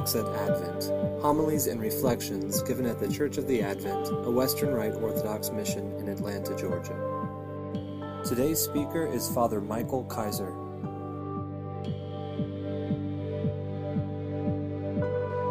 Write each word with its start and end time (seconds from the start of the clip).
Talks 0.00 0.14
at 0.14 0.24
Advent, 0.24 0.84
homilies 1.20 1.66
and 1.66 1.78
reflections 1.78 2.62
given 2.62 2.86
at 2.86 2.98
the 2.98 3.06
Church 3.06 3.36
of 3.36 3.46
the 3.46 3.60
Advent, 3.60 4.08
a 4.08 4.30
Western 4.30 4.72
Rite 4.72 4.94
Orthodox 4.94 5.50
mission 5.50 5.94
in 5.98 6.08
Atlanta, 6.08 6.56
Georgia. 6.56 6.96
Today's 8.24 8.58
speaker 8.58 9.06
is 9.06 9.30
Father 9.30 9.60
Michael 9.60 10.04
Kaiser. 10.04 10.54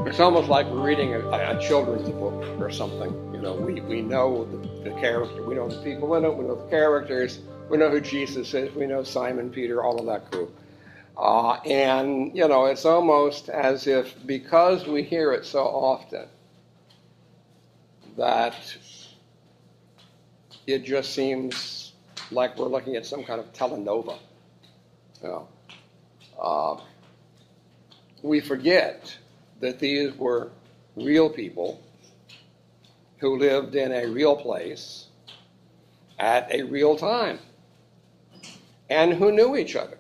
It's 0.10 0.20
almost 0.20 0.50
like 0.50 0.66
we're 0.66 0.82
reading 0.82 1.14
a, 1.14 1.20
a 1.30 1.62
children's 1.62 2.10
book 2.10 2.44
or 2.60 2.72
something. 2.72 3.12
You 3.32 3.42
know, 3.44 3.54
we, 3.54 3.82
we 3.82 4.02
know 4.02 4.46
the, 4.46 4.90
the 4.90 5.00
character, 5.00 5.46
we 5.46 5.54
know 5.54 5.70
the 5.70 5.80
people 5.84 6.16
in 6.16 6.26
it, 6.26 6.36
we 6.36 6.46
know 6.46 6.56
the 6.56 6.72
characters, 6.72 7.38
we 7.70 7.78
know 7.78 7.92
who 7.92 8.02
Jesus 8.02 8.52
is, 8.56 8.74
we 8.74 8.88
know 8.88 9.04
Simon, 9.04 9.52
Peter, 9.52 9.84
all 9.84 10.00
of 10.00 10.08
that 10.08 10.32
group. 10.32 10.59
Uh, 11.20 11.60
and, 11.66 12.36
you 12.36 12.48
know, 12.48 12.66
it's 12.66 12.86
almost 12.86 13.50
as 13.50 13.88
if 13.88 14.16
because 14.26 14.88
we 14.88 15.04
hear 15.04 15.34
it 15.34 15.46
so 15.46 15.66
often, 15.66 16.26
that 18.16 18.56
it 20.66 20.86
just 20.86 21.14
seems 21.14 21.92
like 22.32 22.58
we're 22.58 22.68
looking 22.68 22.96
at 22.96 23.06
some 23.06 23.24
kind 23.26 23.40
of 23.40 23.52
telenova. 23.52 24.18
You 25.22 25.28
know, 25.28 25.48
uh, 26.42 26.80
we 28.22 28.40
forget 28.40 29.14
that 29.60 29.78
these 29.78 30.16
were 30.16 30.52
real 30.96 31.30
people 31.30 31.82
who 33.18 33.38
lived 33.38 33.76
in 33.76 33.92
a 33.92 34.06
real 34.06 34.38
place 34.38 35.08
at 36.18 36.50
a 36.54 36.64
real 36.64 36.96
time 36.96 37.40
and 38.90 39.14
who 39.14 39.34
knew 39.34 39.58
each 39.58 39.76
other. 39.76 39.99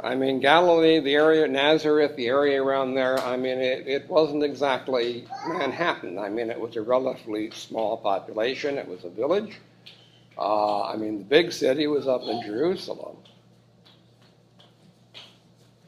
I 0.00 0.14
mean, 0.14 0.38
Galilee, 0.38 1.00
the 1.00 1.14
area, 1.14 1.48
Nazareth, 1.48 2.14
the 2.14 2.28
area 2.28 2.62
around 2.62 2.94
there, 2.94 3.18
I 3.18 3.36
mean, 3.36 3.58
it, 3.58 3.88
it 3.88 4.08
wasn't 4.08 4.44
exactly 4.44 5.26
Manhattan. 5.48 6.18
I 6.18 6.28
mean, 6.28 6.50
it 6.50 6.60
was 6.60 6.76
a 6.76 6.82
relatively 6.82 7.50
small 7.50 7.96
population, 7.96 8.78
it 8.78 8.86
was 8.86 9.04
a 9.04 9.10
village. 9.10 9.58
Uh, 10.38 10.84
I 10.84 10.96
mean, 10.96 11.18
the 11.18 11.24
big 11.24 11.50
city 11.50 11.88
was 11.88 12.06
up 12.06 12.22
in 12.22 12.40
Jerusalem. 12.42 13.16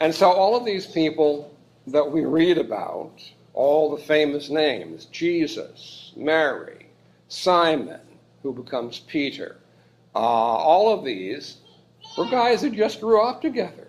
And 0.00 0.12
so 0.12 0.33
all 0.33 0.56
of 0.56 0.64
these 0.64 0.86
people 0.86 1.55
that 1.86 2.11
we 2.11 2.25
read 2.25 2.58
about, 2.58 3.12
all 3.55 3.94
the 3.94 4.03
famous 4.03 4.50
names 4.50 5.05
Jesus, 5.06 6.12
Mary, 6.16 6.86
Simon, 7.28 8.00
who 8.42 8.53
becomes 8.53 9.00
Peter, 9.00 9.58
uh, 10.16 10.19
all 10.19 10.92
of 10.92 11.05
these 11.05 11.58
were 12.19 12.28
guys 12.28 12.62
who 12.62 12.70
just 12.70 13.00
grew 13.00 13.22
up 13.22 13.41
together. 13.41 13.86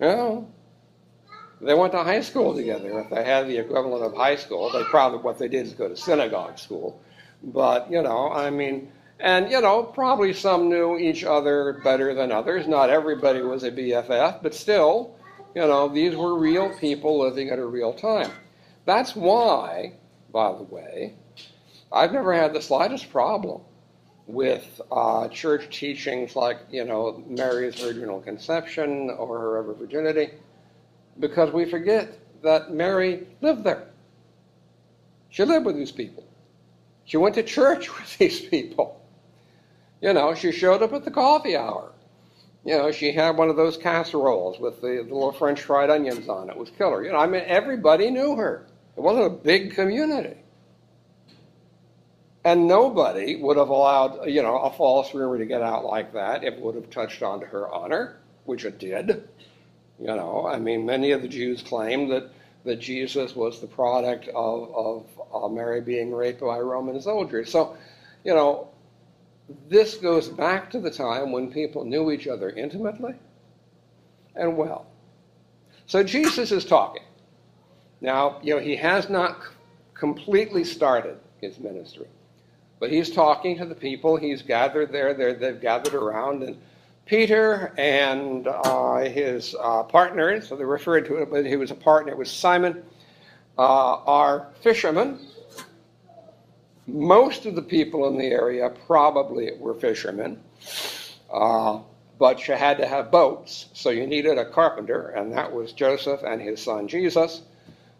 No. 0.00 0.48
They 1.60 1.74
went 1.74 1.92
to 1.92 2.02
high 2.02 2.20
school 2.20 2.54
together. 2.54 3.00
If 3.00 3.10
they 3.10 3.24
had 3.24 3.48
the 3.48 3.56
equivalent 3.56 4.04
of 4.04 4.14
high 4.14 4.36
school, 4.36 4.70
they 4.70 4.84
probably 4.84 5.20
what 5.20 5.38
they 5.38 5.48
did 5.48 5.66
is 5.66 5.72
go 5.72 5.88
to 5.88 5.96
synagogue 5.96 6.58
school. 6.58 7.00
But, 7.42 7.90
you 7.90 8.02
know, 8.02 8.30
I 8.30 8.50
mean, 8.50 8.92
and, 9.18 9.50
you 9.50 9.60
know, 9.60 9.82
probably 9.82 10.34
some 10.34 10.68
knew 10.68 10.98
each 10.98 11.24
other 11.24 11.80
better 11.82 12.12
than 12.12 12.30
others. 12.30 12.68
Not 12.68 12.90
everybody 12.90 13.40
was 13.40 13.64
a 13.64 13.70
BFF, 13.70 14.42
but 14.42 14.54
still, 14.54 15.16
you 15.54 15.62
know, 15.62 15.88
these 15.88 16.14
were 16.14 16.38
real 16.38 16.68
people 16.78 17.20
living 17.20 17.48
at 17.48 17.58
a 17.58 17.64
real 17.64 17.94
time. 17.94 18.30
That's 18.84 19.16
why, 19.16 19.94
by 20.32 20.52
the 20.52 20.64
way, 20.64 21.14
I've 21.90 22.12
never 22.12 22.34
had 22.34 22.52
the 22.52 22.60
slightest 22.60 23.10
problem 23.10 23.62
with 24.26 24.80
uh, 24.90 25.28
church 25.28 25.76
teachings 25.76 26.34
like, 26.34 26.58
you 26.70 26.84
know, 26.84 27.22
Mary's 27.28 27.76
virginal 27.76 28.20
conception 28.20 29.10
or 29.10 29.38
her 29.38 29.58
ever 29.58 29.74
virginity, 29.74 30.30
because 31.20 31.52
we 31.52 31.64
forget 31.64 32.18
that 32.42 32.72
Mary 32.72 33.26
lived 33.40 33.64
there. 33.64 33.88
She 35.30 35.44
lived 35.44 35.66
with 35.66 35.76
these 35.76 35.92
people. 35.92 36.24
She 37.04 37.16
went 37.16 37.34
to 37.36 37.42
church 37.42 37.94
with 37.98 38.18
these 38.18 38.40
people. 38.40 39.00
You 40.00 40.12
know, 40.12 40.34
she 40.34 40.52
showed 40.52 40.82
up 40.82 40.92
at 40.92 41.04
the 41.04 41.10
coffee 41.10 41.56
hour. 41.56 41.92
You 42.64 42.76
know, 42.76 42.90
she 42.90 43.12
had 43.12 43.36
one 43.36 43.48
of 43.48 43.56
those 43.56 43.76
casseroles 43.76 44.58
with 44.58 44.80
the, 44.80 45.04
the 45.06 45.14
little 45.14 45.32
French 45.32 45.62
fried 45.62 45.88
onions 45.88 46.28
on 46.28 46.48
it. 46.48 46.52
it 46.52 46.58
was 46.58 46.70
killer. 46.70 47.04
You 47.04 47.12
know, 47.12 47.18
I 47.18 47.26
mean, 47.26 47.44
everybody 47.46 48.10
knew 48.10 48.34
her. 48.34 48.66
It 48.96 49.00
wasn't 49.00 49.26
a 49.26 49.30
big 49.30 49.74
community. 49.74 50.36
And 52.46 52.68
nobody 52.68 53.34
would 53.34 53.56
have 53.56 53.70
allowed, 53.70 54.30
you 54.30 54.40
know, 54.40 54.58
a 54.58 54.70
false 54.70 55.12
rumor 55.12 55.36
to 55.36 55.44
get 55.44 55.62
out 55.62 55.84
like 55.84 56.12
that 56.12 56.44
it 56.44 56.60
would 56.60 56.76
have 56.76 56.88
touched 56.90 57.20
on 57.24 57.40
to 57.40 57.46
her 57.46 57.68
honor, 57.68 58.18
which 58.44 58.64
it 58.64 58.78
did. 58.78 59.28
You 59.98 60.06
know, 60.06 60.46
I 60.46 60.56
mean, 60.60 60.86
many 60.86 61.10
of 61.10 61.22
the 61.22 61.28
Jews 61.28 61.60
claimed 61.60 62.12
that, 62.12 62.30
that 62.64 62.76
Jesus 62.76 63.34
was 63.34 63.60
the 63.60 63.66
product 63.66 64.28
of, 64.28 64.72
of 64.76 65.06
uh, 65.34 65.48
Mary 65.48 65.80
being 65.80 66.14
raped 66.14 66.40
by 66.40 66.60
Roman 66.60 67.00
soldiers. 67.00 67.50
So, 67.50 67.76
you 68.22 68.32
know, 68.32 68.68
this 69.68 69.96
goes 69.96 70.28
back 70.28 70.70
to 70.70 70.78
the 70.78 70.90
time 70.92 71.32
when 71.32 71.50
people 71.50 71.84
knew 71.84 72.12
each 72.12 72.28
other 72.28 72.50
intimately 72.50 73.14
and 74.36 74.56
well. 74.56 74.86
So 75.86 76.04
Jesus 76.04 76.52
is 76.52 76.64
talking. 76.64 77.02
Now, 78.00 78.38
you 78.40 78.54
know, 78.54 78.60
he 78.60 78.76
has 78.76 79.10
not 79.10 79.40
completely 79.94 80.62
started 80.62 81.18
his 81.40 81.58
ministry. 81.58 82.06
But 82.78 82.90
he's 82.90 83.10
talking 83.10 83.56
to 83.58 83.64
the 83.64 83.74
people. 83.74 84.16
He's 84.16 84.42
gathered 84.42 84.92
there. 84.92 85.14
They've 85.14 85.60
gathered 85.60 85.94
around. 85.94 86.42
And 86.42 86.58
Peter 87.06 87.72
and 87.78 88.48
uh, 88.48 88.96
his 88.98 89.54
uh, 89.60 89.84
partner, 89.84 90.40
so 90.40 90.56
they 90.56 90.64
referred 90.64 91.06
to 91.06 91.16
it, 91.16 91.30
but 91.30 91.46
he 91.46 91.56
was 91.56 91.70
a 91.70 91.74
partner, 91.74 92.12
it 92.12 92.18
was 92.18 92.30
Simon, 92.30 92.82
uh, 93.56 93.96
are 94.04 94.48
fishermen. 94.60 95.20
Most 96.88 97.46
of 97.46 97.54
the 97.54 97.62
people 97.62 98.08
in 98.08 98.18
the 98.18 98.26
area 98.26 98.70
probably 98.86 99.52
were 99.58 99.74
fishermen. 99.74 100.40
Uh, 101.32 101.80
but 102.18 102.48
you 102.48 102.54
had 102.54 102.78
to 102.78 102.86
have 102.86 103.10
boats, 103.10 103.66
so 103.72 103.90
you 103.90 104.06
needed 104.06 104.38
a 104.38 104.50
carpenter, 104.50 105.10
and 105.10 105.32
that 105.32 105.52
was 105.52 105.72
Joseph 105.72 106.22
and 106.24 106.40
his 106.40 106.62
son 106.62 106.88
Jesus. 106.88 107.42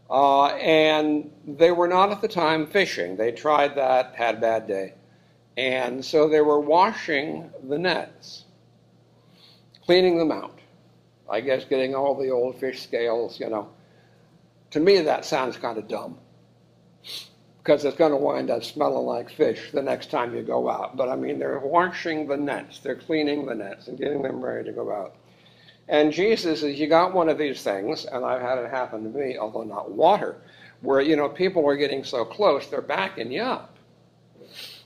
Uh, 0.09 0.47
and 0.47 1.31
they 1.47 1.73
were 1.73 1.89
not 1.89 2.11
at 2.11 2.21
the 2.21 2.29
time 2.29 2.67
fishing. 2.67 3.17
They 3.17 3.33
tried 3.33 3.75
that, 3.75 4.15
had 4.15 4.37
a 4.37 4.41
bad 4.41 4.67
day. 4.67 4.95
And 5.57 6.05
so 6.05 6.29
they 6.29 6.41
were 6.41 6.61
washing 6.61 7.51
the 7.67 7.79
nets, 7.79 8.45
cleaning 9.85 10.19
them 10.19 10.31
out. 10.31 10.59
I 11.29 11.41
guess 11.41 11.65
getting 11.65 11.95
all 11.95 12.15
the 12.15 12.31
old 12.31 12.61
fish 12.61 12.83
scales, 12.83 13.41
you 13.41 13.49
know. 13.49 13.69
To 14.71 14.81
me, 14.81 15.01
that 15.01 15.25
sounds 15.25 15.57
kind 15.57 15.79
of 15.79 15.89
dumb 15.89 16.19
because 17.67 17.85
it's 17.85 17.97
going 17.97 18.13
to 18.13 18.17
wind 18.17 18.49
up 18.49 18.63
smelling 18.63 19.07
like 19.07 19.29
fish 19.29 19.73
the 19.73 19.83
next 19.83 20.09
time 20.09 20.33
you 20.33 20.43
go 20.43 20.71
out. 20.71 20.97
But 20.97 21.09
I 21.09 21.17
mean, 21.17 21.41
they're 21.41 21.59
washing 21.59 22.29
the 22.29 22.37
nets, 22.37 22.79
they're 22.79 22.95
cleaning 22.95 23.47
the 23.47 23.57
nets 23.57 23.89
and 23.89 23.99
getting 23.99 24.23
them 24.23 24.45
ready 24.45 24.67
to 24.67 24.73
go 24.73 24.93
out. 24.93 25.17
And 25.89 26.13
Jesus 26.13 26.61
says, 26.61 26.79
You 26.79 26.89
got 26.89 27.15
one 27.15 27.29
of 27.29 27.39
these 27.39 27.63
things, 27.63 28.05
and 28.05 28.25
I've 28.25 28.43
had 28.43 28.59
it 28.59 28.71
happen 28.71 29.05
to 29.05 29.19
me, 29.19 29.39
although 29.39 29.63
not 29.63 29.91
water, 29.91 30.37
where, 30.81 31.01
you 31.01 31.17
know, 31.17 31.29
people 31.29 31.67
are 31.69 31.77
getting 31.77 32.05
so 32.05 32.25
close, 32.25 32.67
they're 32.67 32.83
backing 32.83 33.31
you 33.31 33.43
up. 33.43 33.77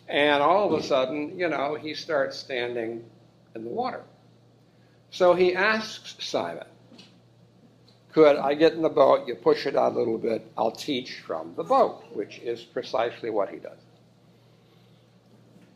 And 0.08 0.42
all 0.42 0.72
of 0.72 0.78
a 0.78 0.82
sudden, 0.82 1.38
you 1.38 1.48
know, 1.48 1.76
he 1.76 1.94
starts 1.94 2.36
standing 2.36 3.04
in 3.54 3.64
the 3.64 3.70
water. 3.70 4.02
So 5.10 5.34
he 5.34 5.54
asks 5.54 6.16
Simon, 6.18 6.66
Could 8.12 8.36
I 8.36 8.54
get 8.54 8.74
in 8.74 8.82
the 8.82 8.88
boat? 8.88 9.26
You 9.26 9.36
push 9.36 9.66
it 9.66 9.76
out 9.76 9.92
a 9.92 9.98
little 9.98 10.18
bit, 10.18 10.50
I'll 10.58 10.70
teach 10.70 11.20
from 11.20 11.54
the 11.56 11.64
boat, 11.64 12.04
which 12.12 12.38
is 12.40 12.62
precisely 12.62 13.30
what 13.30 13.48
he 13.48 13.56
does. 13.56 13.78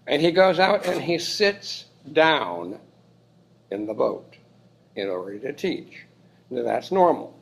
And 0.07 0.21
he 0.21 0.33
goes 0.33 0.59
out 0.59 0.85
and 0.87 1.01
he 1.01 1.19
sits 1.19 1.87
down 2.13 2.79
in 3.71 3.87
the 3.87 3.95
boat 3.95 4.34
in 4.97 5.09
order 5.09 5.39
to 5.39 5.53
teach. 5.53 6.05
Now, 6.51 6.63
that's 6.63 6.93
normal. 6.93 7.37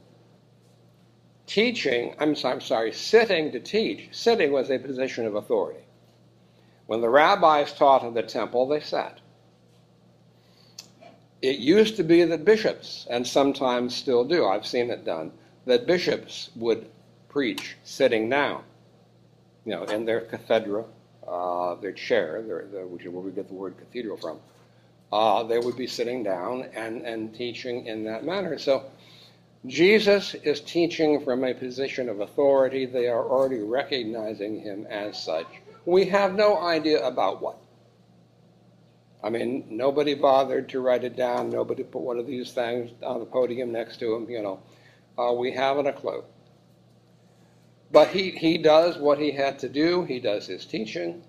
Teaching, 1.46 2.14
I'm, 2.18 2.34
I'm 2.44 2.60
sorry, 2.60 2.92
sitting 2.92 3.52
to 3.52 3.60
teach, 3.60 4.08
sitting 4.12 4.52
was 4.52 4.70
a 4.70 4.78
position 4.78 5.26
of 5.26 5.34
authority. 5.34 5.80
When 6.86 7.00
the 7.00 7.08
rabbis 7.08 7.72
taught 7.72 8.04
in 8.04 8.14
the 8.14 8.22
temple, 8.22 8.68
they 8.68 8.80
sat. 8.80 9.18
It 11.42 11.58
used 11.58 11.96
to 11.96 12.04
be 12.04 12.24
that 12.24 12.44
bishops, 12.44 13.06
and 13.10 13.26
sometimes 13.26 13.96
still 13.96 14.24
do, 14.24 14.46
I've 14.46 14.66
seen 14.66 14.90
it 14.90 15.04
done, 15.04 15.32
that 15.66 15.86
bishops 15.86 16.50
would 16.56 16.88
preach 17.28 17.76
sitting 17.84 18.28
down, 18.28 18.62
you 19.64 19.72
know, 19.72 19.84
in 19.84 20.04
their 20.04 20.20
cathedra, 20.20 20.84
uh, 21.26 21.74
their 21.76 21.92
chair, 21.92 22.42
their, 22.42 22.66
their, 22.66 22.86
which 22.86 23.04
is 23.04 23.08
where 23.08 23.22
we 23.22 23.32
get 23.32 23.48
the 23.48 23.54
word 23.54 23.76
cathedral 23.78 24.16
from 24.16 24.38
uh, 25.12 25.42
they 25.42 25.58
would 25.58 25.76
be 25.76 25.86
sitting 25.86 26.22
down 26.22 26.62
and, 26.74 27.02
and 27.02 27.34
teaching 27.34 27.86
in 27.86 28.04
that 28.04 28.24
manner. 28.24 28.58
So 28.58 28.90
Jesus 29.66 30.34
is 30.34 30.60
teaching 30.60 31.22
from 31.22 31.44
a 31.44 31.54
position 31.54 32.08
of 32.08 32.20
authority. 32.20 32.86
They 32.86 33.08
are 33.08 33.24
already 33.24 33.60
recognizing 33.60 34.60
him 34.60 34.86
as 34.88 35.22
such. 35.22 35.46
We 35.84 36.06
have 36.06 36.34
no 36.34 36.58
idea 36.58 37.06
about 37.06 37.42
what. 37.42 37.58
I 39.22 39.30
mean, 39.30 39.66
nobody 39.70 40.14
bothered 40.14 40.68
to 40.70 40.80
write 40.80 41.04
it 41.04 41.14
down. 41.14 41.50
Nobody 41.50 41.84
put 41.84 42.02
one 42.02 42.18
of 42.18 42.26
these 42.26 42.52
things 42.52 42.90
on 43.04 43.20
the 43.20 43.26
podium 43.26 43.70
next 43.70 43.98
to 43.98 44.14
him, 44.14 44.28
you 44.28 44.42
know. 44.42 44.60
Uh, 45.16 45.32
we 45.32 45.52
haven't 45.52 45.86
a 45.86 45.92
clue. 45.92 46.24
But 47.92 48.08
he, 48.08 48.30
he 48.30 48.58
does 48.58 48.98
what 48.98 49.18
he 49.18 49.30
had 49.30 49.58
to 49.60 49.68
do. 49.68 50.04
He 50.04 50.18
does 50.18 50.46
his 50.46 50.64
teaching. 50.64 51.22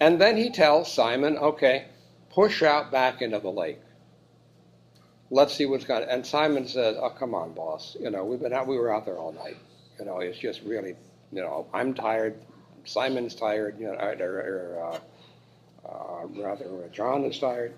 And 0.00 0.20
then 0.20 0.36
he 0.36 0.50
tells 0.50 0.92
Simon, 0.92 1.36
okay, 1.38 1.86
push 2.30 2.62
out 2.62 2.92
back 2.92 3.20
into 3.20 3.38
the 3.38 3.50
lake. 3.50 3.80
Let's 5.30 5.54
see 5.54 5.66
what's 5.66 5.84
going 5.84 6.04
on. 6.04 6.08
And 6.08 6.24
Simon 6.24 6.66
says, 6.66 6.96
oh, 7.00 7.10
come 7.10 7.34
on, 7.34 7.52
boss. 7.52 7.96
You 8.00 8.10
know, 8.10 8.24
we've 8.24 8.40
been 8.40 8.52
out, 8.52 8.66
we 8.66 8.78
were 8.78 8.94
out 8.94 9.04
there 9.04 9.18
all 9.18 9.32
night. 9.32 9.56
You 9.98 10.04
know, 10.04 10.20
it's 10.20 10.38
just 10.38 10.62
really, 10.62 10.94
you 11.32 11.42
know, 11.42 11.66
I'm 11.74 11.92
tired. 11.94 12.36
Simon's 12.84 13.34
tired, 13.34 13.78
you 13.78 13.86
know, 13.86 13.94
or, 13.94 15.00
uh, 15.84 15.88
uh, 15.88 16.26
rather, 16.28 16.64
uh, 16.64 16.88
John 16.88 17.24
is 17.24 17.38
tired. 17.38 17.74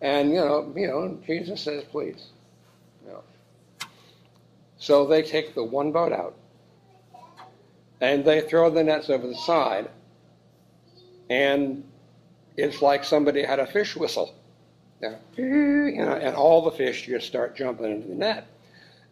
And, 0.00 0.30
you 0.30 0.36
know, 0.36 0.72
you 0.76 0.86
know, 0.86 1.18
Jesus 1.26 1.62
says, 1.62 1.82
please. 1.84 2.26
You 3.04 3.12
know. 3.12 3.22
So 4.76 5.06
they 5.06 5.22
take 5.22 5.54
the 5.54 5.64
one 5.64 5.90
boat 5.90 6.12
out 6.12 6.36
and 8.00 8.24
they 8.24 8.42
throw 8.42 8.70
the 8.70 8.84
nets 8.84 9.10
over 9.10 9.26
the 9.26 9.34
side 9.34 9.90
and 11.30 11.84
it's 12.56 12.82
like 12.82 13.04
somebody 13.04 13.42
had 13.42 13.58
a 13.58 13.66
fish 13.66 13.96
whistle. 13.96 14.34
You 15.00 15.10
know, 15.10 15.18
mm-hmm. 15.36 16.26
and 16.26 16.34
all 16.34 16.62
the 16.62 16.72
fish 16.72 17.06
just 17.06 17.26
start 17.26 17.56
jumping 17.56 17.86
into 17.86 18.08
the 18.08 18.14
net. 18.14 18.46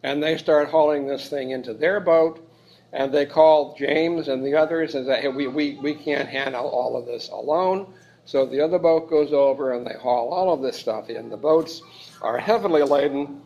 And 0.03 0.21
they 0.21 0.37
start 0.37 0.69
hauling 0.69 1.07
this 1.07 1.29
thing 1.29 1.51
into 1.51 1.73
their 1.73 1.99
boat, 1.99 2.45
and 2.93 3.11
they 3.11 3.25
call 3.25 3.75
James 3.77 4.27
and 4.27 4.45
the 4.45 4.53
others 4.53 4.95
and 4.95 5.05
say, 5.05 5.21
hey, 5.21 5.27
we, 5.29 5.47
we, 5.47 5.75
we 5.81 5.95
can't 5.95 6.27
handle 6.27 6.67
all 6.67 6.97
of 6.97 7.05
this 7.05 7.29
alone. 7.29 7.93
So 8.25 8.45
the 8.45 8.59
other 8.59 8.77
boat 8.77 9.09
goes 9.09 9.31
over 9.31 9.73
and 9.73 9.87
they 9.87 9.93
haul 9.93 10.33
all 10.33 10.53
of 10.53 10.61
this 10.61 10.77
stuff 10.77 11.09
in. 11.09 11.29
The 11.29 11.37
boats 11.37 11.81
are 12.21 12.37
heavily 12.37 12.83
laden, 12.83 13.41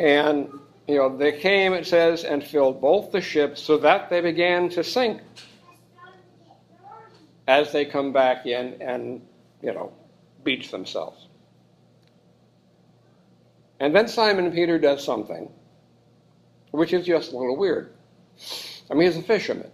and 0.00 0.50
you 0.88 0.96
know 0.96 1.16
they 1.16 1.32
came, 1.32 1.72
it 1.72 1.86
says, 1.86 2.24
and 2.24 2.42
filled 2.42 2.80
both 2.80 3.12
the 3.12 3.20
ships 3.20 3.62
so 3.62 3.78
that 3.78 4.10
they 4.10 4.20
began 4.20 4.68
to 4.70 4.82
sink 4.82 5.20
as 7.48 7.72
they 7.72 7.84
come 7.84 8.12
back 8.12 8.46
in 8.46 8.80
and, 8.80 9.20
you 9.62 9.72
know, 9.72 9.92
beach 10.44 10.70
themselves. 10.70 11.26
And 13.80 13.94
then 13.96 14.06
Simon 14.06 14.52
Peter 14.52 14.78
does 14.78 15.04
something 15.04 15.50
which 16.70 16.92
is 16.92 17.06
just 17.06 17.32
a 17.32 17.36
little 17.36 17.56
weird. 17.56 17.92
I 18.90 18.94
mean, 18.94 19.10
he's 19.10 19.18
a 19.18 19.22
fisherman. 19.22 19.70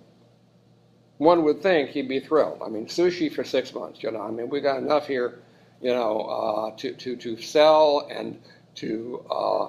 One 1.18 1.44
would 1.44 1.62
think 1.62 1.90
he'd 1.90 2.08
be 2.08 2.20
thrilled. 2.20 2.60
I 2.64 2.68
mean, 2.68 2.86
sushi 2.86 3.32
for 3.32 3.44
six 3.44 3.72
months, 3.74 4.02
you 4.02 4.10
know. 4.10 4.20
I 4.20 4.30
mean, 4.30 4.48
we 4.48 4.60
got 4.60 4.78
enough 4.78 5.06
here, 5.06 5.40
you 5.80 5.90
know, 5.90 6.20
uh, 6.20 6.76
to, 6.76 6.92
to, 6.94 7.16
to 7.16 7.40
sell 7.40 8.08
and 8.10 8.40
to, 8.76 9.24
uh, 9.30 9.68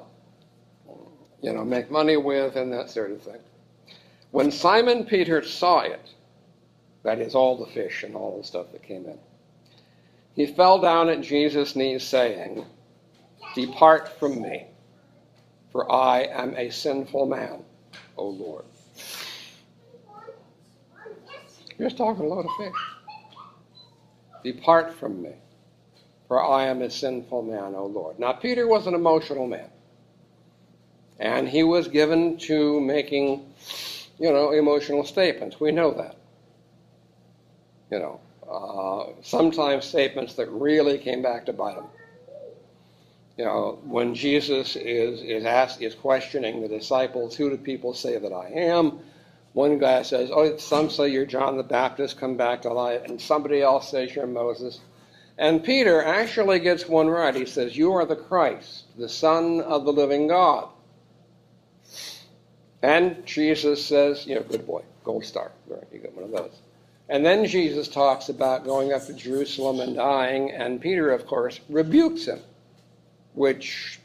you 1.42 1.54
know, 1.54 1.64
make 1.64 1.92
money 1.92 2.18
with 2.18 2.56
and 2.56 2.72
that 2.74 2.90
sort 2.90 3.12
of 3.12 3.22
thing. 3.22 3.40
When 4.32 4.52
Simon 4.52 5.06
Peter 5.06 5.44
saw 5.44 5.82
it, 5.82 6.10
that 7.06 7.20
is, 7.20 7.36
all 7.36 7.56
the 7.56 7.68
fish 7.68 8.02
and 8.02 8.16
all 8.16 8.36
the 8.36 8.44
stuff 8.44 8.72
that 8.72 8.82
came 8.82 9.06
in. 9.06 9.20
He 10.36 10.48
fell 10.48 10.80
down 10.80 11.08
at 11.08 11.22
Jesus' 11.22 11.76
knees, 11.76 12.04
saying, 12.04 12.66
Depart 13.54 14.20
from 14.20 14.42
me, 14.42 14.66
for 15.72 15.90
I 15.90 16.24
am 16.24 16.56
a 16.58 16.72
sinful 16.72 17.28
man, 17.28 17.64
O 18.18 18.28
Lord. 18.28 18.66
You're 21.78 21.90
just 21.90 21.98
talking 21.98 22.26
a 22.26 22.28
lot 22.28 22.44
of 22.44 22.52
fish. 22.58 22.74
Depart 24.44 24.96
from 24.96 25.22
me, 25.22 25.34
for 26.28 26.44
I 26.44 26.66
am 26.66 26.82
a 26.82 26.90
sinful 26.90 27.44
man, 27.44 27.76
O 27.76 27.86
Lord. 27.86 28.18
Now, 28.18 28.34
Peter 28.34 28.68
was 28.68 28.88
an 28.88 28.96
emotional 28.96 29.46
man, 29.46 29.70
and 31.20 31.48
he 31.48 31.62
was 31.62 31.88
given 31.88 32.40
to 32.40 32.82
making, 32.82 33.46
you 34.18 34.34
know, 34.34 34.52
emotional 34.52 35.04
statements. 35.04 35.60
We 35.60 35.72
know 35.72 35.92
that 35.94 36.16
you 37.92 38.00
know, 38.00 38.20
uh, 38.50 39.12
sometimes 39.22 39.86
statements 39.86 40.36
that 40.36 40.50
really 40.50 40.98
came 40.98 41.22
back 41.22 41.46
to 41.46 41.54
bite 41.54 41.76
him. 41.76 41.86
You 43.38 43.46
know, 43.46 43.80
when 43.84 44.16
Jesus 44.16 44.76
is, 44.76 45.22
is 45.22 45.46
asked, 45.46 45.82
is 45.82 45.94
questioning 45.94 46.62
the 46.62 46.70
disciples, 46.70 47.36
who 47.36 47.50
do 47.50 47.58
people 47.58 47.94
say 47.94 48.18
that 48.18 48.32
I 48.32 48.48
am? 48.48 49.00
One 49.54 49.78
guy 49.78 50.04
says, 50.04 50.30
oh, 50.34 50.58
some 50.58 50.90
say 50.90 51.10
you're 51.10 51.26
John 51.26 51.58
the 51.58 51.64
Baptist, 51.64 52.18
come 52.18 52.38
back 52.38 52.62
to 52.62 52.74
life, 52.74 53.04
and 53.06 53.20
somebody 53.20 53.62
else 53.62 53.92
says 53.92 54.16
you're 54.16 54.28
Moses. 54.28 54.80
And 55.38 55.64
Peter 55.64 56.04
actually 56.04 56.60
gets 56.60 56.88
one 56.88 57.08
right. 57.08 57.36
He 57.36 57.46
says, 57.46 57.76
You 57.76 57.92
are 57.94 58.06
the 58.06 58.16
Christ, 58.16 58.84
the 58.98 59.10
Son 59.10 59.60
of 59.62 59.84
the 59.84 59.92
living 59.92 60.28
God. 60.28 60.70
And 62.82 63.26
Jesus 63.26 63.84
says, 63.84 64.26
You 64.26 64.36
know, 64.36 64.44
good 64.44 64.66
boy, 64.66 64.84
gold 65.04 65.26
star. 65.26 65.52
Right, 65.68 65.84
You 65.92 66.00
got 66.00 66.14
one 66.14 66.24
of 66.24 66.32
those. 66.32 66.54
And 67.08 67.26
then 67.26 67.46
Jesus 67.46 67.88
talks 67.88 68.30
about 68.30 68.64
going 68.64 68.92
up 68.92 69.06
to 69.06 69.14
Jerusalem 69.14 69.80
and 69.80 69.96
dying, 69.96 70.52
and 70.52 70.82
Peter, 70.82 71.12
of 71.12 71.28
course, 71.28 71.60
rebukes 71.70 72.26
him, 72.26 72.40
which 73.34 74.00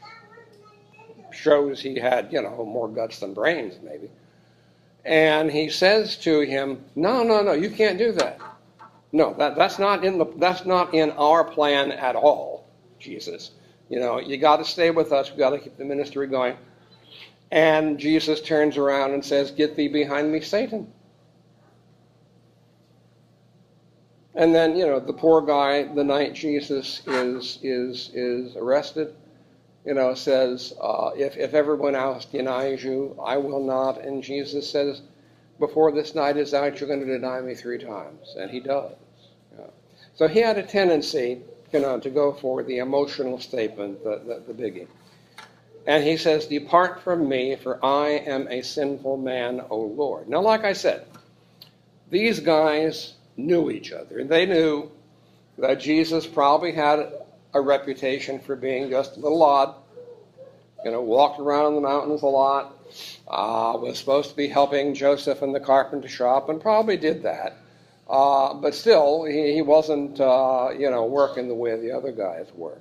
shows 1.31 1.81
he 1.81 1.97
had, 1.97 2.31
you 2.31 2.41
know, 2.41 2.63
more 2.63 2.87
guts 2.87 3.19
than 3.19 3.33
brains, 3.33 3.79
maybe. 3.83 4.09
And 5.03 5.51
he 5.51 5.69
says 5.69 6.15
to 6.17 6.41
him, 6.41 6.83
No, 6.95 7.23
no, 7.23 7.41
no, 7.41 7.53
you 7.53 7.71
can't 7.71 7.97
do 7.97 8.11
that. 8.13 8.39
No, 9.11 9.33
that, 9.33 9.55
that's 9.55 9.79
not 9.79 10.05
in 10.05 10.17
the 10.17 10.25
that's 10.37 10.65
not 10.65 10.93
in 10.93 11.11
our 11.11 11.43
plan 11.43 11.91
at 11.91 12.15
all, 12.15 12.65
Jesus. 12.99 13.51
You 13.89 13.99
know, 13.99 14.19
you 14.19 14.37
got 14.37 14.57
to 14.57 14.65
stay 14.65 14.91
with 14.91 15.11
us. 15.11 15.29
We've 15.29 15.39
got 15.39 15.49
to 15.49 15.59
keep 15.59 15.75
the 15.77 15.85
ministry 15.85 16.27
going. 16.27 16.55
And 17.51 17.97
Jesus 17.97 18.41
turns 18.41 18.77
around 18.77 19.11
and 19.11 19.25
says, 19.25 19.51
Get 19.51 19.75
thee 19.75 19.89
behind 19.89 20.31
me, 20.31 20.39
Satan. 20.39 20.87
And 24.35 24.55
then, 24.55 24.77
you 24.77 24.85
know, 24.85 24.99
the 24.99 25.13
poor 25.13 25.41
guy, 25.41 25.83
the 25.83 26.03
night 26.03 26.33
Jesus 26.33 27.01
is 27.05 27.59
is 27.61 28.11
is 28.13 28.55
arrested, 28.55 29.13
you 29.85 29.93
know, 29.93 30.13
says, 30.13 30.73
uh, 30.79 31.11
if, 31.15 31.37
if 31.37 31.53
everyone 31.53 31.95
else 31.95 32.25
denies 32.25 32.83
you, 32.83 33.17
I 33.21 33.37
will 33.37 33.63
not. 33.63 34.01
And 34.01 34.23
Jesus 34.23 34.69
says, 34.69 35.01
before 35.59 35.91
this 35.91 36.15
night 36.15 36.37
is 36.37 36.53
out, 36.53 36.79
you're 36.79 36.87
going 36.87 37.05
to 37.05 37.05
deny 37.05 37.41
me 37.41 37.55
three 37.55 37.77
times. 37.77 38.35
And 38.37 38.49
he 38.49 38.59
does. 38.59 38.93
Yeah. 39.57 39.65
So 40.15 40.27
he 40.27 40.39
had 40.39 40.57
a 40.57 40.63
tendency, 40.63 41.41
you 41.73 41.79
know, 41.79 41.99
to 41.99 42.09
go 42.09 42.31
for 42.33 42.63
the 42.63 42.77
emotional 42.77 43.39
statement, 43.39 44.03
the, 44.03 44.21
the, 44.25 44.53
the 44.53 44.63
biggie. 44.63 44.87
And 45.87 46.03
he 46.03 46.15
says, 46.15 46.45
Depart 46.45 47.01
from 47.01 47.27
me, 47.27 47.55
for 47.55 47.83
I 47.83 48.09
am 48.09 48.47
a 48.49 48.61
sinful 48.61 49.17
man, 49.17 49.61
O 49.69 49.77
Lord. 49.77 50.27
Now, 50.29 50.41
like 50.41 50.63
I 50.63 50.73
said, 50.73 51.05
these 52.09 52.39
guys 52.39 53.13
knew 53.37 53.71
each 53.71 53.91
other. 53.91 54.19
And 54.19 54.29
they 54.29 54.45
knew 54.45 54.91
that 55.57 55.79
Jesus 55.79 56.25
probably 56.25 56.71
had 56.71 57.11
a 57.53 57.61
reputation 57.61 58.39
for 58.39 58.55
being 58.55 58.89
just 58.89 59.17
a 59.17 59.19
little 59.19 59.43
odd, 59.43 59.75
you 60.83 60.91
know, 60.91 61.01
walked 61.01 61.39
around 61.39 61.67
in 61.67 61.75
the 61.75 61.81
mountains 61.81 62.21
a 62.21 62.27
lot, 62.27 62.77
uh, 63.27 63.73
was 63.75 63.99
supposed 63.99 64.29
to 64.29 64.35
be 64.35 64.47
helping 64.47 64.93
Joseph 64.93 65.41
in 65.41 65.51
the 65.51 65.59
carpenter 65.59 66.07
shop, 66.07 66.49
and 66.49 66.61
probably 66.61 66.97
did 66.97 67.23
that. 67.23 67.57
Uh, 68.09 68.53
but 68.53 68.73
still, 68.73 69.23
he, 69.23 69.53
he 69.53 69.61
wasn't, 69.61 70.19
uh, 70.19 70.69
you 70.77 70.89
know, 70.89 71.05
working 71.05 71.47
the 71.47 71.55
way 71.55 71.79
the 71.79 71.91
other 71.91 72.11
guys 72.11 72.47
were. 72.55 72.77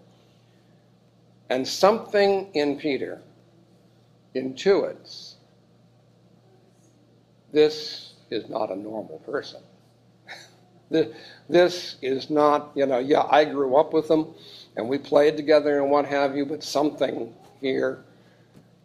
And 1.48 1.66
something 1.66 2.48
in 2.54 2.78
Peter 2.78 3.20
intuits 4.34 5.34
this 7.52 8.14
is 8.30 8.48
not 8.48 8.70
a 8.70 8.76
normal 8.76 9.18
person. 9.26 9.60
This 10.90 11.96
is 12.02 12.30
not, 12.30 12.72
you 12.74 12.86
know, 12.86 12.98
yeah, 12.98 13.26
I 13.30 13.44
grew 13.44 13.76
up 13.76 13.92
with 13.92 14.08
them 14.08 14.34
and 14.76 14.88
we 14.88 14.98
played 14.98 15.36
together 15.36 15.80
and 15.80 15.90
what 15.90 16.04
have 16.06 16.36
you, 16.36 16.44
but 16.44 16.62
something 16.64 17.32
here, 17.60 18.04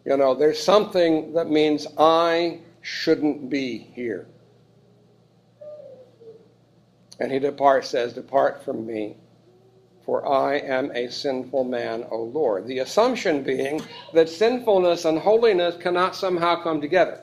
you 0.06 0.16
know, 0.18 0.36
there's 0.36 0.62
something 0.62 1.34
that 1.34 1.50
means 1.50 1.88
I 1.98 2.60
shouldn't 2.82 3.50
be 3.50 3.78
here. 3.94 4.28
And 7.20 7.32
he 7.32 7.40
departs, 7.40 7.90
says, 7.90 8.14
Depart 8.14 8.64
from 8.64 8.86
me, 8.86 9.16
for 10.04 10.28
I 10.28 10.58
am 10.58 10.92
a 10.92 11.10
sinful 11.10 11.64
man, 11.64 12.06
O 12.12 12.22
Lord. 12.24 12.68
The 12.68 12.80
assumption 12.80 13.42
being 13.42 13.82
that 14.14 14.30
sinfulness 14.30 15.06
and 15.06 15.18
holiness 15.18 15.76
cannot 15.82 16.16
somehow 16.16 16.62
come 16.62 16.82
together. 16.82 17.22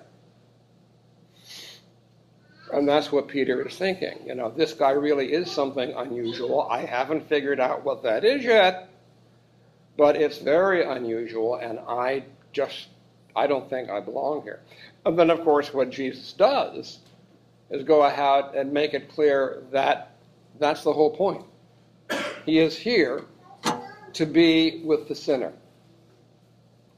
And 2.72 2.88
that's 2.88 3.12
what 3.12 3.28
Peter 3.28 3.66
is 3.66 3.76
thinking. 3.76 4.20
You 4.26 4.34
know, 4.34 4.50
this 4.50 4.72
guy 4.72 4.92
really 4.92 5.32
is 5.32 5.50
something 5.50 5.92
unusual. 5.92 6.62
I 6.70 6.86
haven't 6.86 7.28
figured 7.28 7.60
out 7.60 7.84
what 7.84 8.02
that 8.04 8.24
is 8.24 8.42
yet, 8.42 8.88
but 9.98 10.16
it's 10.16 10.38
very 10.38 10.82
unusual, 10.84 11.56
and 11.56 11.78
I 11.80 12.24
just, 12.52 12.88
I 13.36 13.46
don't 13.46 13.68
think 13.68 13.90
I 13.90 14.00
belong 14.00 14.42
here. 14.42 14.60
And 15.04 15.18
then, 15.18 15.30
of 15.30 15.42
course, 15.44 15.74
what 15.74 15.90
Jesus 15.90 16.32
does 16.32 17.00
is 17.70 17.84
go 17.84 18.04
ahead 18.04 18.54
and 18.54 18.72
make 18.72 18.94
it 18.94 19.10
clear 19.10 19.64
that 19.70 20.16
That's 20.58 20.84
the 20.84 20.92
whole 20.92 21.10
point. 21.16 21.44
He 22.46 22.58
is 22.58 22.76
here 22.76 23.24
to 24.12 24.26
be 24.26 24.82
with 24.84 25.08
the 25.08 25.14
sinner. 25.14 25.52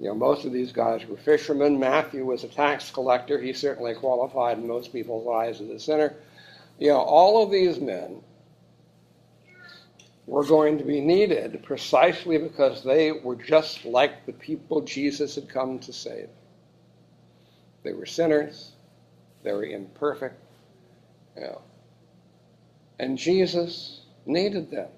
You 0.00 0.08
know, 0.08 0.14
most 0.14 0.44
of 0.44 0.52
these 0.52 0.72
guys 0.72 1.06
were 1.06 1.16
fishermen. 1.16 1.78
Matthew 1.78 2.24
was 2.24 2.44
a 2.44 2.48
tax 2.48 2.90
collector. 2.90 3.40
He 3.40 3.52
certainly 3.52 3.94
qualified 3.94 4.58
in 4.58 4.66
most 4.66 4.92
people's 4.92 5.28
eyes 5.28 5.60
as 5.60 5.68
a 5.68 5.78
sinner. 5.78 6.14
You 6.78 6.88
know, 6.88 6.98
all 6.98 7.42
of 7.42 7.50
these 7.50 7.78
men 7.80 8.20
were 10.26 10.44
going 10.44 10.78
to 10.78 10.84
be 10.84 11.00
needed 11.00 11.62
precisely 11.62 12.38
because 12.38 12.82
they 12.82 13.12
were 13.12 13.36
just 13.36 13.84
like 13.84 14.26
the 14.26 14.32
people 14.32 14.80
Jesus 14.80 15.36
had 15.36 15.48
come 15.48 15.78
to 15.80 15.92
save. 15.92 16.28
They 17.84 17.92
were 17.92 18.06
sinners. 18.06 18.72
They 19.42 19.52
were 19.52 19.64
imperfect. 19.64 20.40
You 21.36 21.42
know. 21.42 21.60
And 22.98 23.18
Jesus 23.18 24.00
needed 24.26 24.70
them 24.70 24.88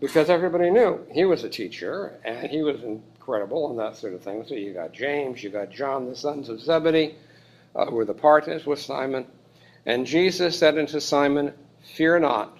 because 0.00 0.30
everybody 0.30 0.70
knew 0.70 1.04
he 1.10 1.24
was 1.24 1.44
a 1.44 1.48
teacher 1.48 2.18
and 2.24 2.48
he 2.48 2.62
was 2.62 2.82
incredible 2.82 3.70
and 3.70 3.78
that 3.78 3.96
sort 3.96 4.14
of 4.14 4.22
thing. 4.22 4.44
So 4.46 4.54
you 4.54 4.72
got 4.72 4.92
James, 4.92 5.42
you 5.42 5.50
got 5.50 5.70
John, 5.70 6.08
the 6.08 6.16
sons 6.16 6.48
of 6.48 6.60
Zebedee, 6.60 7.16
uh, 7.74 7.86
who 7.86 7.96
were 7.96 8.04
the 8.04 8.14
partners 8.14 8.64
with 8.64 8.80
Simon. 8.80 9.26
And 9.86 10.06
Jesus 10.06 10.58
said 10.58 10.78
unto 10.78 11.00
Simon, 11.00 11.52
Fear 11.94 12.20
not, 12.20 12.58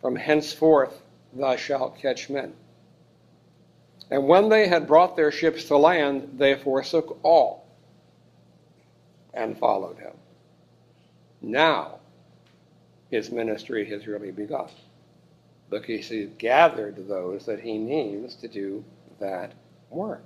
from 0.00 0.14
henceforth 0.14 1.02
thou 1.32 1.56
shalt 1.56 1.98
catch 1.98 2.30
men. 2.30 2.54
And 4.10 4.26
when 4.26 4.48
they 4.48 4.68
had 4.68 4.86
brought 4.86 5.16
their 5.16 5.32
ships 5.32 5.64
to 5.64 5.76
land, 5.76 6.34
they 6.38 6.54
forsook 6.54 7.18
all 7.22 7.66
and 9.34 9.58
followed 9.58 9.98
him. 9.98 10.14
Now 11.42 11.98
his 13.10 13.30
ministry 13.30 13.88
has 13.90 14.06
really 14.06 14.30
begun 14.30 14.68
because 15.70 16.08
he's 16.08 16.28
gathered 16.38 17.08
those 17.08 17.46
that 17.46 17.60
he 17.60 17.78
needs 17.78 18.34
to 18.36 18.48
do 18.48 18.84
that 19.20 19.52
work. 19.90 20.22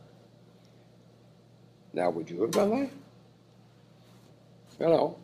Now, 1.93 2.11
would 2.11 2.31
you 2.31 2.43
have 2.43 2.53
done 2.53 2.71
that? 2.71 2.91
You 4.81 4.87
know, 4.87 5.17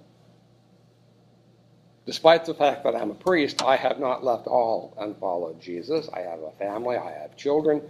despite 2.07 2.45
the 2.45 2.55
fact 2.55 2.85
that 2.85 2.95
I'm 2.95 3.11
a 3.11 3.15
priest, 3.15 3.63
I 3.63 3.77
have 3.77 3.99
not 3.99 4.25
left 4.25 4.47
all 4.47 4.95
and 4.99 5.17
followed 5.17 5.61
Jesus. 5.61 6.09
I 6.13 6.21
have 6.21 6.41
a 6.41 6.53
family, 6.53 6.97
I 6.97 7.13
have 7.13 7.37
children. 7.37 7.83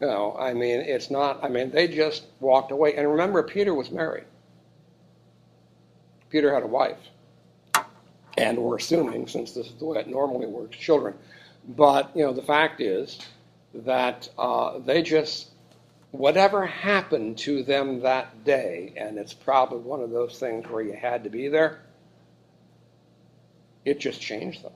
You 0.00 0.08
know, 0.08 0.34
I 0.36 0.52
mean, 0.52 0.80
it's 0.80 1.10
not, 1.10 1.44
I 1.44 1.48
mean, 1.48 1.70
they 1.70 1.86
just 1.86 2.24
walked 2.40 2.72
away. 2.72 2.96
And 2.96 3.08
remember, 3.08 3.42
Peter 3.42 3.72
was 3.72 3.90
married. 3.90 4.24
Peter 6.28 6.52
had 6.52 6.64
a 6.64 6.66
wife. 6.66 6.98
And 8.38 8.58
we're 8.58 8.78
assuming, 8.78 9.28
since 9.28 9.52
this 9.52 9.66
is 9.66 9.74
the 9.74 9.84
way 9.84 10.00
it 10.00 10.08
normally 10.08 10.46
works, 10.46 10.76
children. 10.76 11.14
But, 11.68 12.10
you 12.14 12.22
know, 12.24 12.32
the 12.32 12.42
fact 12.42 12.80
is 12.80 13.18
that 13.74 14.28
uh, 14.38 14.78
they 14.80 15.02
just, 15.02 15.50
whatever 16.10 16.66
happened 16.66 17.38
to 17.38 17.62
them 17.62 18.00
that 18.00 18.44
day, 18.44 18.92
and 18.96 19.18
it's 19.18 19.32
probably 19.32 19.78
one 19.78 20.00
of 20.00 20.10
those 20.10 20.38
things 20.38 20.68
where 20.68 20.82
you 20.82 20.92
had 20.92 21.24
to 21.24 21.30
be 21.30 21.48
there, 21.48 21.80
it 23.84 24.00
just 24.00 24.20
changed 24.20 24.62
them. 24.62 24.72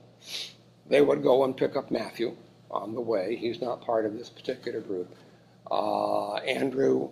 They 0.87 1.01
would 1.01 1.23
go 1.23 1.43
and 1.43 1.55
pick 1.55 1.75
up 1.75 1.91
Matthew 1.91 2.35
on 2.71 2.93
the 2.93 3.01
way. 3.01 3.35
He's 3.35 3.61
not 3.61 3.81
part 3.81 4.05
of 4.05 4.17
this 4.17 4.29
particular 4.29 4.79
group. 4.79 5.13
Uh, 5.69 6.35
Andrew, 6.35 7.09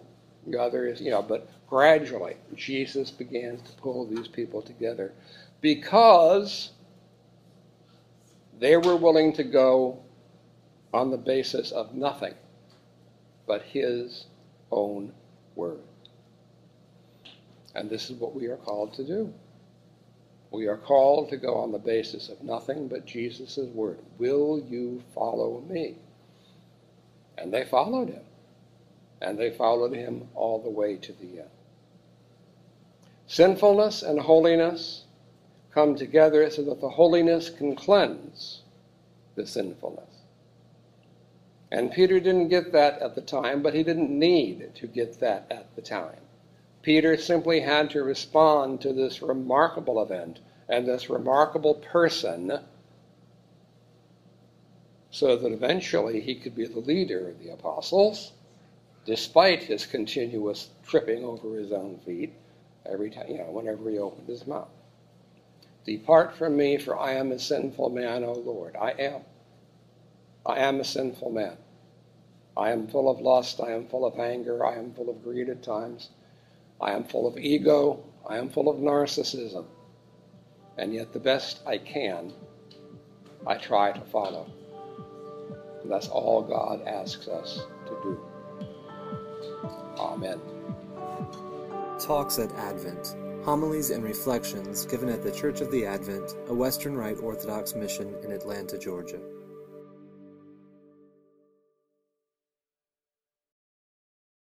the 0.47 0.59
others, 0.61 1.01
you 1.01 1.11
know, 1.11 1.21
but 1.21 1.49
gradually 1.67 2.35
Jesus 2.55 3.11
began 3.11 3.57
to 3.57 3.71
pull 3.81 4.05
these 4.05 4.27
people 4.27 4.61
together 4.61 5.11
because 5.61 6.71
they 8.59 8.77
were 8.77 8.95
willing 8.95 9.33
to 9.33 9.43
go 9.43 9.99
on 10.93 11.11
the 11.11 11.17
basis 11.17 11.71
of 11.71 11.93
nothing 11.93 12.33
but 13.47 13.61
his 13.63 14.25
own 14.71 15.11
word. 15.55 15.81
And 17.73 17.89
this 17.89 18.09
is 18.09 18.17
what 18.17 18.33
we 18.33 18.47
are 18.47 18.57
called 18.57 18.93
to 18.93 19.03
do. 19.03 19.33
We 20.51 20.67
are 20.67 20.77
called 20.77 21.29
to 21.29 21.37
go 21.37 21.55
on 21.55 21.71
the 21.71 21.79
basis 21.79 22.29
of 22.29 22.41
nothing 22.41 22.87
but 22.87 23.05
Jesus' 23.05 23.57
word. 23.57 23.99
Will 24.17 24.63
you 24.69 25.03
follow 25.13 25.61
me? 25.67 25.95
And 27.37 27.53
they 27.53 27.65
followed 27.65 28.09
him. 28.09 28.23
And 29.21 29.37
they 29.37 29.51
followed 29.51 29.93
him 29.93 30.29
all 30.33 30.61
the 30.61 30.69
way 30.69 30.95
to 30.97 31.11
the 31.13 31.39
end. 31.39 31.49
Sinfulness 33.27 34.03
and 34.03 34.19
holiness 34.19 35.04
come 35.75 35.93
together 35.93 36.49
so 36.49 36.63
that 36.63 36.79
the 36.79 36.89
holiness 36.89 37.49
can 37.49 37.75
cleanse 37.75 38.61
the 39.35 39.45
sinfulness. 39.45 40.09
And 41.69 41.91
Peter 41.91 42.21
didn't 42.21 42.47
get 42.47 42.71
that 42.71 43.01
at 43.01 43.13
the 43.13 43.21
time, 43.21 43.61
but 43.61 43.73
he 43.73 43.83
didn't 43.83 44.09
need 44.09 44.73
to 44.75 44.87
get 44.87 45.19
that 45.19 45.45
at 45.51 45.75
the 45.75 45.81
time. 45.81 46.21
Peter 46.81 47.17
simply 47.17 47.59
had 47.59 47.89
to 47.89 48.03
respond 48.03 48.79
to 48.79 48.93
this 48.93 49.21
remarkable 49.21 50.01
event 50.01 50.39
and 50.69 50.87
this 50.87 51.09
remarkable 51.09 51.75
person 51.75 52.59
so 55.11 55.35
that 55.35 55.51
eventually 55.51 56.21
he 56.21 56.35
could 56.35 56.55
be 56.55 56.65
the 56.65 56.79
leader 56.79 57.29
of 57.29 57.39
the 57.39 57.49
apostles, 57.49 58.31
despite 59.05 59.63
his 59.63 59.85
continuous 59.85 60.69
tripping 60.87 61.25
over 61.25 61.57
his 61.57 61.73
own 61.73 61.99
feet 62.05 62.33
every 62.85 63.09
time, 63.09 63.27
you 63.27 63.37
know, 63.37 63.51
whenever 63.51 63.89
he 63.89 63.97
opened 63.97 64.27
his 64.29 64.47
mouth. 64.47 64.69
Depart 65.85 66.35
from 66.35 66.57
me, 66.57 66.77
for 66.77 66.99
I 66.99 67.13
am 67.13 67.31
a 67.31 67.37
sinful 67.37 67.91
man, 67.91 68.23
O 68.23 68.33
Lord. 68.33 68.75
I 68.75 68.91
am. 68.91 69.21
I 70.45 70.59
am 70.59 70.79
a 70.79 70.83
sinful 70.83 71.31
man. 71.31 71.57
I 72.57 72.71
am 72.71 72.87
full 72.87 73.09
of 73.09 73.19
lust. 73.19 73.61
I 73.61 73.71
am 73.71 73.87
full 73.87 74.05
of 74.05 74.19
anger. 74.19 74.65
I 74.65 74.75
am 74.75 74.93
full 74.93 75.09
of 75.09 75.23
greed 75.23 75.49
at 75.49 75.61
times. 75.61 76.09
I 76.81 76.91
am 76.91 77.03
full 77.03 77.27
of 77.27 77.37
ego. 77.37 78.03
I 78.27 78.37
am 78.37 78.49
full 78.49 78.67
of 78.67 78.77
narcissism. 78.77 79.65
And 80.77 80.93
yet, 80.93 81.13
the 81.13 81.19
best 81.19 81.61
I 81.67 81.77
can, 81.77 82.33
I 83.45 83.55
try 83.55 83.91
to 83.91 84.01
follow. 84.01 84.51
And 85.83 85.91
that's 85.91 86.07
all 86.07 86.41
God 86.41 86.81
asks 86.87 87.27
us 87.27 87.61
to 87.85 87.99
do. 88.01 88.19
Amen. 89.99 90.41
Talks 91.99 92.39
at 92.39 92.51
Advent 92.53 93.15
Homilies 93.45 93.91
and 93.91 94.03
Reflections 94.03 94.87
given 94.87 95.07
at 95.07 95.21
the 95.21 95.31
Church 95.31 95.61
of 95.61 95.69
the 95.69 95.85
Advent, 95.85 96.35
a 96.47 96.53
Western 96.53 96.97
Rite 96.97 97.19
Orthodox 97.21 97.75
mission 97.75 98.15
in 98.23 98.31
Atlanta, 98.31 98.75
Georgia. 98.75 99.19